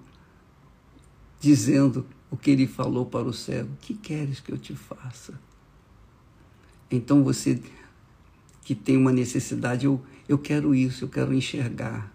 dizendo 1.40 2.04
o 2.30 2.37
que 2.37 2.50
ele 2.50 2.66
falou 2.66 3.06
para 3.06 3.26
o 3.26 3.32
cego: 3.32 3.71
Que 3.80 3.94
queres 3.94 4.38
que 4.38 4.52
eu 4.52 4.59
te 4.59 4.75
faça? 4.75 5.32
Então 6.92 7.25
você 7.25 7.58
que 8.64 8.75
tem 8.75 8.96
uma 8.96 9.11
necessidade, 9.11 9.87
eu, 9.87 10.00
eu 10.28 10.38
quero 10.38 10.75
isso, 10.75 11.04
eu 11.04 11.08
quero 11.08 11.34
enxergar, 11.34 12.12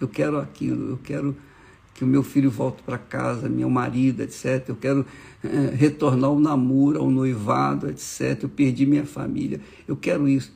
eu 0.00 0.08
quero 0.08 0.38
aquilo, 0.38 0.90
eu 0.90 0.98
quero 0.98 1.36
que 1.94 2.04
o 2.04 2.06
meu 2.06 2.22
filho 2.22 2.50
volte 2.50 2.82
para 2.82 2.98
casa, 2.98 3.48
meu 3.48 3.70
marido, 3.70 4.20
etc. 4.22 4.68
Eu 4.68 4.76
quero 4.76 5.06
é, 5.42 5.74
retornar 5.74 6.28
ao 6.28 6.38
namoro, 6.38 7.00
ao 7.00 7.10
noivado, 7.10 7.88
etc. 7.88 8.42
Eu 8.42 8.48
perdi 8.50 8.84
minha 8.84 9.06
família, 9.06 9.60
eu 9.88 9.96
quero 9.96 10.28
isso. 10.28 10.52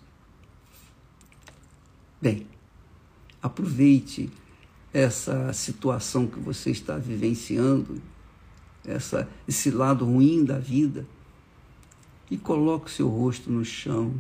Bem, 2.21 2.47
aproveite 3.41 4.29
essa 4.93 5.51
situação 5.53 6.27
que 6.27 6.39
você 6.39 6.71
está 6.71 6.99
vivenciando 6.99 8.03
essa, 8.85 9.29
esse 9.47 9.71
lado 9.71 10.05
ruim 10.05 10.45
da 10.45 10.59
vida 10.59 11.07
e 12.31 12.39
coloque 12.39 12.91
seu 12.91 13.09
rosto 13.09 13.51
no 13.51 13.65
chão 13.65 14.15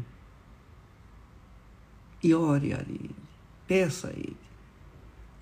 e 2.23 2.35
ore 2.35 2.75
a 2.75 2.80
Ele, 2.80 3.15
peça 3.67 4.08
a 4.08 4.11
Ele. 4.11 4.37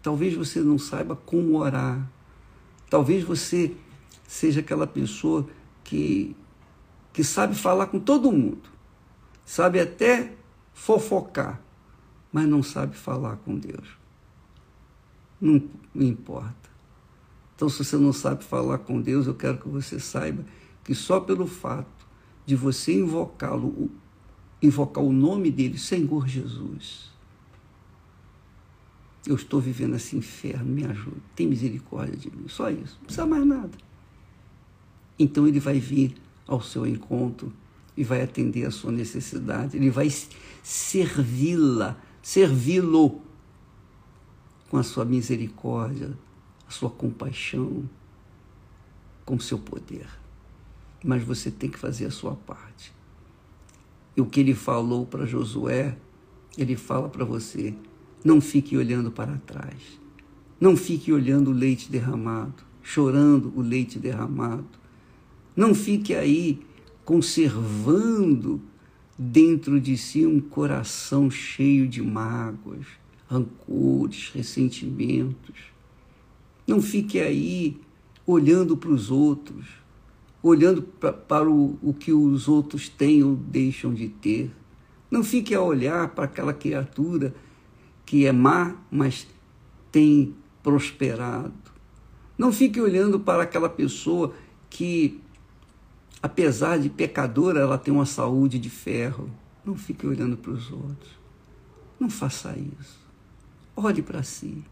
Talvez 0.02 0.34
você 0.34 0.60
não 0.60 0.78
saiba 0.78 1.16
como 1.16 1.58
orar, 1.58 2.08
talvez 2.88 3.24
você 3.24 3.74
seja 4.26 4.60
aquela 4.60 4.86
pessoa 4.86 5.48
que, 5.82 6.36
que 7.12 7.24
sabe 7.24 7.54
falar 7.54 7.86
com 7.86 7.98
todo 7.98 8.30
mundo, 8.30 8.68
sabe 9.44 9.80
até 9.80 10.34
fofocar, 10.72 11.60
mas 12.32 12.46
não 12.46 12.62
sabe 12.62 12.96
falar 12.96 13.36
com 13.38 13.56
Deus. 13.56 13.98
Não 15.40 15.62
importa. 15.94 16.68
Então, 17.56 17.68
se 17.68 17.84
você 17.84 17.96
não 17.96 18.12
sabe 18.12 18.44
falar 18.44 18.78
com 18.78 19.00
Deus, 19.00 19.26
eu 19.26 19.34
quero 19.34 19.58
que 19.58 19.68
você 19.68 19.98
saiba 19.98 20.44
que 20.84 20.94
só 20.94 21.18
pelo 21.18 21.46
fato 21.46 21.97
de 22.48 22.56
você 22.56 22.94
invocá-lo, 22.94 23.90
invocar 24.62 25.04
o 25.04 25.12
nome 25.12 25.50
dele, 25.50 25.76
Senhor 25.76 26.26
Jesus, 26.26 27.10
eu 29.26 29.36
estou 29.36 29.60
vivendo 29.60 29.96
esse 29.96 30.16
inferno, 30.16 30.64
me 30.64 30.82
ajuda, 30.86 31.18
tem 31.36 31.46
misericórdia 31.46 32.16
de 32.16 32.34
mim, 32.34 32.48
só 32.48 32.70
isso, 32.70 32.96
não 33.00 33.04
precisa 33.04 33.26
mais 33.26 33.44
nada. 33.44 33.76
Então 35.18 35.46
ele 35.46 35.60
vai 35.60 35.78
vir 35.78 36.14
ao 36.46 36.62
seu 36.62 36.86
encontro 36.86 37.52
e 37.94 38.02
vai 38.02 38.22
atender 38.22 38.64
a 38.64 38.70
sua 38.70 38.92
necessidade, 38.92 39.76
ele 39.76 39.90
vai 39.90 40.08
servi-la, 40.62 42.00
servi-lo 42.22 43.20
com 44.70 44.78
a 44.78 44.82
sua 44.82 45.04
misericórdia, 45.04 46.16
a 46.66 46.70
sua 46.70 46.88
compaixão, 46.88 47.86
com 49.26 49.34
o 49.34 49.40
seu 49.40 49.58
poder. 49.58 50.08
Mas 51.04 51.22
você 51.22 51.50
tem 51.50 51.70
que 51.70 51.78
fazer 51.78 52.06
a 52.06 52.10
sua 52.10 52.34
parte. 52.34 52.92
E 54.16 54.20
o 54.20 54.26
que 54.26 54.40
ele 54.40 54.54
falou 54.54 55.06
para 55.06 55.26
Josué, 55.26 55.96
ele 56.56 56.76
fala 56.76 57.08
para 57.08 57.24
você: 57.24 57.74
não 58.24 58.40
fique 58.40 58.76
olhando 58.76 59.10
para 59.10 59.36
trás. 59.38 59.98
Não 60.60 60.76
fique 60.76 61.12
olhando 61.12 61.50
o 61.50 61.54
leite 61.54 61.88
derramado, 61.90 62.64
chorando 62.82 63.52
o 63.54 63.60
leite 63.60 63.98
derramado. 63.98 64.66
Não 65.54 65.72
fique 65.72 66.14
aí 66.14 66.60
conservando 67.04 68.60
dentro 69.16 69.80
de 69.80 69.96
si 69.96 70.26
um 70.26 70.40
coração 70.40 71.30
cheio 71.30 71.88
de 71.88 72.02
mágoas, 72.02 72.86
rancores, 73.28 74.30
ressentimentos. 74.34 75.56
Não 76.66 76.82
fique 76.82 77.20
aí 77.20 77.80
olhando 78.26 78.76
para 78.76 78.90
os 78.90 79.10
outros, 79.10 79.66
olhando 80.48 80.82
pra, 80.82 81.12
para 81.12 81.48
o, 81.48 81.78
o 81.82 81.92
que 81.92 82.12
os 82.12 82.48
outros 82.48 82.88
têm 82.88 83.22
ou 83.22 83.36
deixam 83.36 83.92
de 83.92 84.08
ter. 84.08 84.50
Não 85.10 85.22
fique 85.24 85.54
a 85.54 85.62
olhar 85.62 86.08
para 86.08 86.24
aquela 86.24 86.52
criatura 86.52 87.34
que 88.04 88.26
é 88.26 88.32
má, 88.32 88.74
mas 88.90 89.26
tem 89.90 90.34
prosperado. 90.62 91.52
Não 92.36 92.52
fique 92.52 92.80
olhando 92.80 93.18
para 93.18 93.42
aquela 93.42 93.68
pessoa 93.68 94.34
que, 94.70 95.20
apesar 96.22 96.78
de 96.78 96.88
pecadora, 96.88 97.60
ela 97.60 97.78
tem 97.78 97.92
uma 97.92 98.06
saúde 98.06 98.58
de 98.58 98.70
ferro. 98.70 99.30
Não 99.64 99.74
fique 99.74 100.06
olhando 100.06 100.36
para 100.36 100.52
os 100.52 100.70
outros. 100.70 101.18
Não 101.98 102.08
faça 102.08 102.56
isso. 102.56 102.98
Olhe 103.74 104.02
para 104.02 104.22
si. 104.22 104.64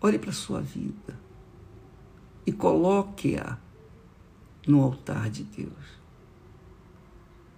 Olhe 0.00 0.18
para 0.18 0.30
a 0.30 0.34
sua 0.34 0.60
vida 0.60 1.18
e 2.46 2.52
coloque-a 2.52 3.58
no 4.66 4.82
altar 4.82 5.30
de 5.30 5.44
Deus. 5.44 6.00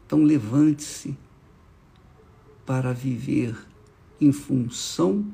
Então 0.06 0.22
levante-se 0.22 1.16
para 2.64 2.92
viver 2.92 3.56
em 4.20 4.30
função 4.32 5.24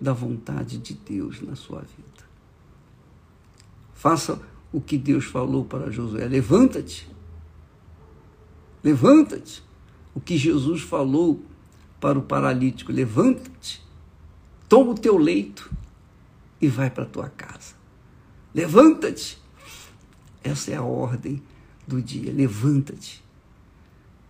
da 0.00 0.12
vontade 0.12 0.78
de 0.78 0.94
Deus 0.94 1.40
na 1.40 1.54
sua 1.54 1.80
vida. 1.80 2.24
Faça 3.92 4.40
o 4.72 4.80
que 4.80 4.98
Deus 4.98 5.24
falou 5.24 5.64
para 5.64 5.90
Josué: 5.90 6.26
levanta-te. 6.26 7.08
Levanta-te. 8.82 9.62
O 10.14 10.20
que 10.20 10.36
Jesus 10.36 10.82
falou 10.82 11.42
para 12.00 12.18
o 12.18 12.22
paralítico: 12.22 12.92
levanta-te. 12.92 13.82
Toma 14.68 14.92
o 14.92 14.94
teu 14.94 15.16
leito 15.16 15.70
e 16.60 16.68
vai 16.68 16.90
para 16.90 17.04
a 17.04 17.08
tua 17.08 17.28
casa. 17.28 17.74
Levanta-te. 18.54 19.43
Essa 20.44 20.72
é 20.72 20.76
a 20.76 20.82
ordem 20.82 21.42
do 21.88 22.02
dia. 22.02 22.30
Levanta-te. 22.30 23.24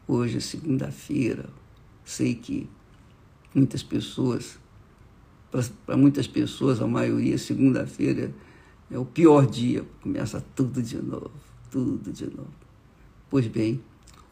Hoje 0.06 0.36
é 0.36 0.40
segunda-feira. 0.40 1.50
Sei 2.04 2.36
que 2.36 2.68
muitas 3.52 3.82
pessoas, 3.82 4.58
para 5.84 5.96
muitas 5.96 6.28
pessoas, 6.28 6.80
a 6.80 6.86
maioria, 6.86 7.36
segunda-feira 7.36 8.32
é 8.90 8.98
o 8.98 9.04
pior 9.04 9.44
dia. 9.44 9.84
Começa 10.00 10.40
tudo 10.54 10.80
de 10.80 10.96
novo, 10.96 11.32
tudo 11.68 12.12
de 12.12 12.26
novo. 12.26 12.54
Pois 13.28 13.48
bem, 13.48 13.82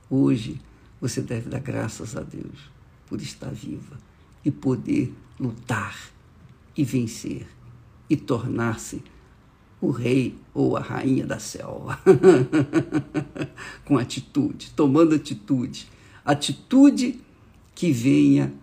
hoje 0.09 0.61
você 1.01 1.21
deve 1.21 1.51
dar 1.51 1.59
graças 1.59 2.17
a 2.17 2.21
Deus 2.21 2.71
por 3.09 3.21
estar 3.21 3.51
viva 3.51 3.99
e 4.45 4.53
poder 4.53 5.13
lutar 5.41 5.99
e 6.77 6.85
vencer 6.85 7.49
e 8.09 8.17
tornar-se 8.17 9.03
o 9.83 9.91
rei 9.91 10.39
ou 10.55 10.77
a 10.77 10.81
rainha 10.81 11.27
da 11.27 11.41
selva. 11.41 11.99
Com 13.85 13.99
atitude, 13.99 14.71
tomando 14.77 15.13
atitude. 15.13 15.89
Atitude 16.25 17.21
que 17.75 17.91
venha 17.91 18.55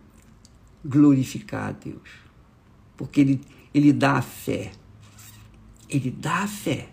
glorificar 0.83 1.67
a 1.67 1.71
Deus. 1.73 2.09
Porque 2.95 3.19
Ele, 3.19 3.41
ele 3.73 3.91
dá 3.91 4.13
a 4.13 4.21
fé. 4.21 4.71
Ele 5.89 6.09
dá 6.09 6.43
a 6.43 6.47
fé 6.47 6.89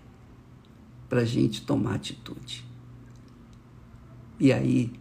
para 1.09 1.21
a 1.21 1.25
gente 1.25 1.65
tomar 1.65 1.95
atitude. 1.95 2.65
E 4.41 4.53
aí, 4.53 4.93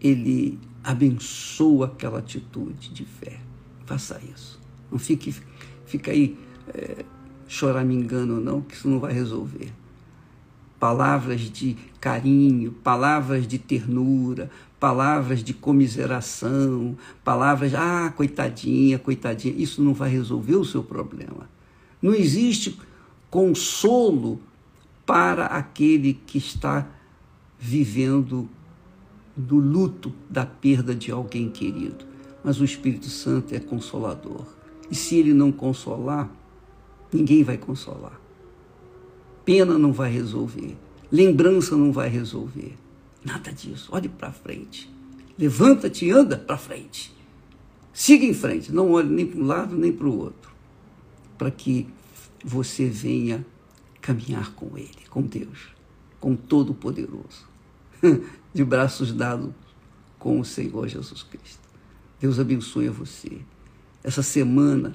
Ele 0.00 0.60
abençoa 0.84 1.86
aquela 1.86 2.20
atitude 2.20 2.90
de 2.90 3.04
fé. 3.04 3.40
Faça 3.84 4.20
isso. 4.32 4.60
Não 4.92 4.98
fique, 4.98 5.34
fica 5.86 6.12
aí 6.12 6.38
é, 6.68 7.04
choramingando, 7.52 8.40
não, 8.40 8.62
que 8.62 8.74
isso 8.74 8.88
não 8.88 8.98
vai 8.98 9.12
resolver. 9.12 9.70
Palavras 10.80 11.42
de 11.42 11.76
carinho, 12.00 12.72
palavras 12.72 13.46
de 13.46 13.58
ternura, 13.58 14.50
palavras 14.80 15.44
de 15.44 15.52
comiseração, 15.52 16.96
palavras, 17.22 17.74
ah, 17.74 18.10
coitadinha, 18.16 18.98
coitadinha, 18.98 19.54
isso 19.54 19.82
não 19.82 19.92
vai 19.92 20.08
resolver 20.08 20.56
o 20.56 20.64
seu 20.64 20.82
problema. 20.82 21.46
Não 22.00 22.14
existe 22.14 22.80
consolo 23.30 24.40
para 25.04 25.44
aquele 25.44 26.14
que 26.14 26.38
está 26.38 26.88
vivendo 27.58 28.48
do 29.36 29.56
luto 29.56 30.10
da 30.28 30.46
perda 30.46 30.94
de 30.94 31.12
alguém 31.12 31.50
querido. 31.50 32.06
Mas 32.42 32.58
o 32.58 32.64
Espírito 32.64 33.10
Santo 33.10 33.54
é 33.54 33.60
consolador. 33.60 34.46
E 34.90 34.94
se 34.94 35.16
ele 35.16 35.34
não 35.34 35.52
consolar, 35.52 36.30
ninguém 37.12 37.42
vai 37.42 37.56
consolar. 37.56 38.20
Pena 39.44 39.78
não 39.78 39.92
vai 39.92 40.10
resolver. 40.10 40.76
Lembrança 41.10 41.76
não 41.76 41.92
vai 41.92 42.08
resolver. 42.08 42.74
Nada 43.24 43.52
disso. 43.52 43.90
Olhe 43.92 44.08
para 44.08 44.32
frente. 44.32 44.90
Levanta-te 45.38 46.06
e 46.06 46.10
anda 46.10 46.36
para 46.36 46.56
frente. 46.56 47.14
Siga 47.92 48.24
em 48.24 48.34
frente. 48.34 48.72
Não 48.72 48.92
olhe 48.92 49.08
nem 49.08 49.26
para 49.26 49.40
um 49.40 49.46
lado 49.46 49.76
nem 49.76 49.92
para 49.92 50.06
o 50.06 50.18
outro. 50.18 50.50
Para 51.36 51.50
que 51.50 51.88
você 52.44 52.88
venha 52.88 53.44
caminhar 54.00 54.52
com 54.54 54.76
Ele, 54.76 55.06
com 55.08 55.22
Deus, 55.22 55.68
com 56.18 56.34
Todo-Poderoso, 56.34 57.48
de 58.52 58.64
braços 58.64 59.12
dados 59.12 59.52
com 60.18 60.40
o 60.40 60.44
Senhor 60.44 60.88
Jesus 60.88 61.22
Cristo. 61.22 61.62
Deus 62.20 62.38
abençoe 62.38 62.88
a 62.88 62.92
você. 62.92 63.40
Essa 64.02 64.22
semana, 64.22 64.92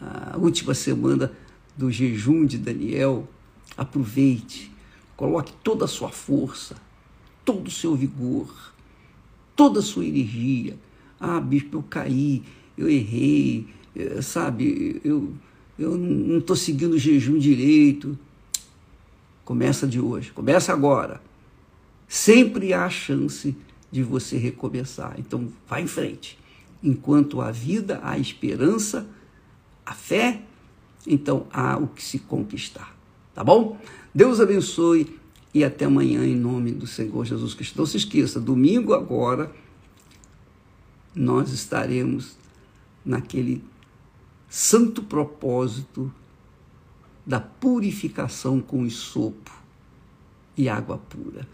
a 0.00 0.36
última 0.36 0.74
semana 0.74 1.32
do 1.76 1.90
jejum 1.90 2.46
de 2.46 2.58
Daniel, 2.58 3.28
aproveite, 3.76 4.72
coloque 5.16 5.52
toda 5.62 5.84
a 5.84 5.88
sua 5.88 6.08
força, 6.08 6.76
todo 7.44 7.68
o 7.68 7.70
seu 7.70 7.94
vigor, 7.94 8.72
toda 9.54 9.80
a 9.80 9.82
sua 9.82 10.04
energia. 10.04 10.76
Ah, 11.20 11.40
bispo, 11.40 11.76
eu 11.76 11.82
caí, 11.82 12.42
eu 12.76 12.88
errei, 12.88 13.66
eh, 13.94 14.20
sabe, 14.22 15.00
eu, 15.04 15.32
eu 15.78 15.96
não 15.96 16.38
estou 16.38 16.56
seguindo 16.56 16.94
o 16.94 16.98
jejum 16.98 17.38
direito. 17.38 18.18
Começa 19.44 19.86
de 19.86 20.00
hoje, 20.00 20.32
começa 20.32 20.72
agora. 20.72 21.22
Sempre 22.08 22.72
há 22.72 22.88
chance 22.88 23.56
de 23.90 24.02
você 24.02 24.36
recomeçar. 24.36 25.14
Então, 25.18 25.48
vá 25.68 25.80
em 25.80 25.86
frente. 25.86 26.38
Enquanto 26.82 27.40
há 27.40 27.50
vida, 27.50 28.00
há 28.02 28.18
esperança, 28.18 29.08
há 29.84 29.94
fé, 29.94 30.42
então 31.06 31.46
há 31.52 31.76
o 31.76 31.86
que 31.86 32.02
se 32.02 32.18
conquistar. 32.18 32.96
Tá 33.34 33.44
bom? 33.44 33.78
Deus 34.14 34.40
abençoe 34.40 35.18
e 35.52 35.64
até 35.64 35.84
amanhã 35.84 36.24
em 36.24 36.34
nome 36.34 36.72
do 36.72 36.86
Senhor 36.86 37.24
Jesus 37.24 37.54
Cristo. 37.54 37.78
Não 37.78 37.86
se 37.86 37.96
esqueça, 37.96 38.40
domingo 38.40 38.94
agora 38.94 39.52
nós 41.14 41.50
estaremos 41.50 42.36
naquele 43.04 43.64
santo 44.48 45.02
propósito 45.02 46.12
da 47.26 47.40
purificação 47.40 48.60
com 48.60 48.88
sopo 48.90 49.50
e 50.56 50.68
água 50.68 50.98
pura, 50.98 51.46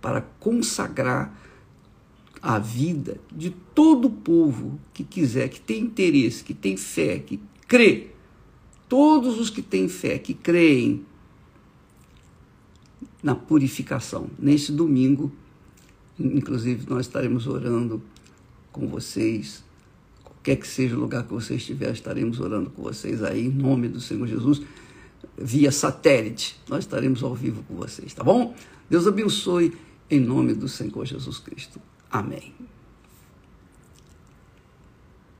para 0.00 0.20
consagrar 0.20 1.36
a 2.40 2.58
vida 2.58 3.18
de 3.30 3.50
todo 3.50 4.06
o 4.06 4.10
povo 4.10 4.78
que 4.92 5.04
quiser, 5.04 5.48
que 5.48 5.60
tem 5.60 5.84
interesse, 5.84 6.42
que 6.42 6.54
tem 6.54 6.76
fé, 6.76 7.18
que 7.18 7.40
crê. 7.68 8.11
Todos 8.92 9.40
os 9.40 9.48
que 9.48 9.62
têm 9.62 9.88
fé, 9.88 10.18
que 10.18 10.34
creem 10.34 11.06
na 13.22 13.34
purificação. 13.34 14.28
Neste 14.38 14.70
domingo, 14.70 15.32
inclusive, 16.20 16.84
nós 16.90 17.06
estaremos 17.06 17.46
orando 17.46 18.02
com 18.70 18.86
vocês 18.86 19.64
quer 20.42 20.56
que 20.56 20.66
seja 20.66 20.96
o 20.96 21.00
lugar 21.00 21.22
que 21.22 21.32
você 21.32 21.54
estiver, 21.54 21.92
estaremos 21.92 22.40
orando 22.40 22.68
com 22.70 22.82
vocês 22.82 23.22
aí, 23.22 23.46
em 23.46 23.50
nome 23.50 23.88
do 23.88 24.00
Senhor 24.00 24.26
Jesus, 24.26 24.60
via 25.38 25.70
satélite. 25.70 26.60
Nós 26.68 26.80
estaremos 26.80 27.22
ao 27.22 27.34
vivo 27.34 27.62
com 27.62 27.76
vocês, 27.76 28.12
tá 28.12 28.24
bom? 28.24 28.54
Deus 28.90 29.06
abençoe, 29.06 29.72
em 30.10 30.20
nome 30.20 30.52
do 30.52 30.68
Senhor 30.68 31.06
Jesus 31.06 31.38
Cristo. 31.38 31.80
Amém. 32.10 32.52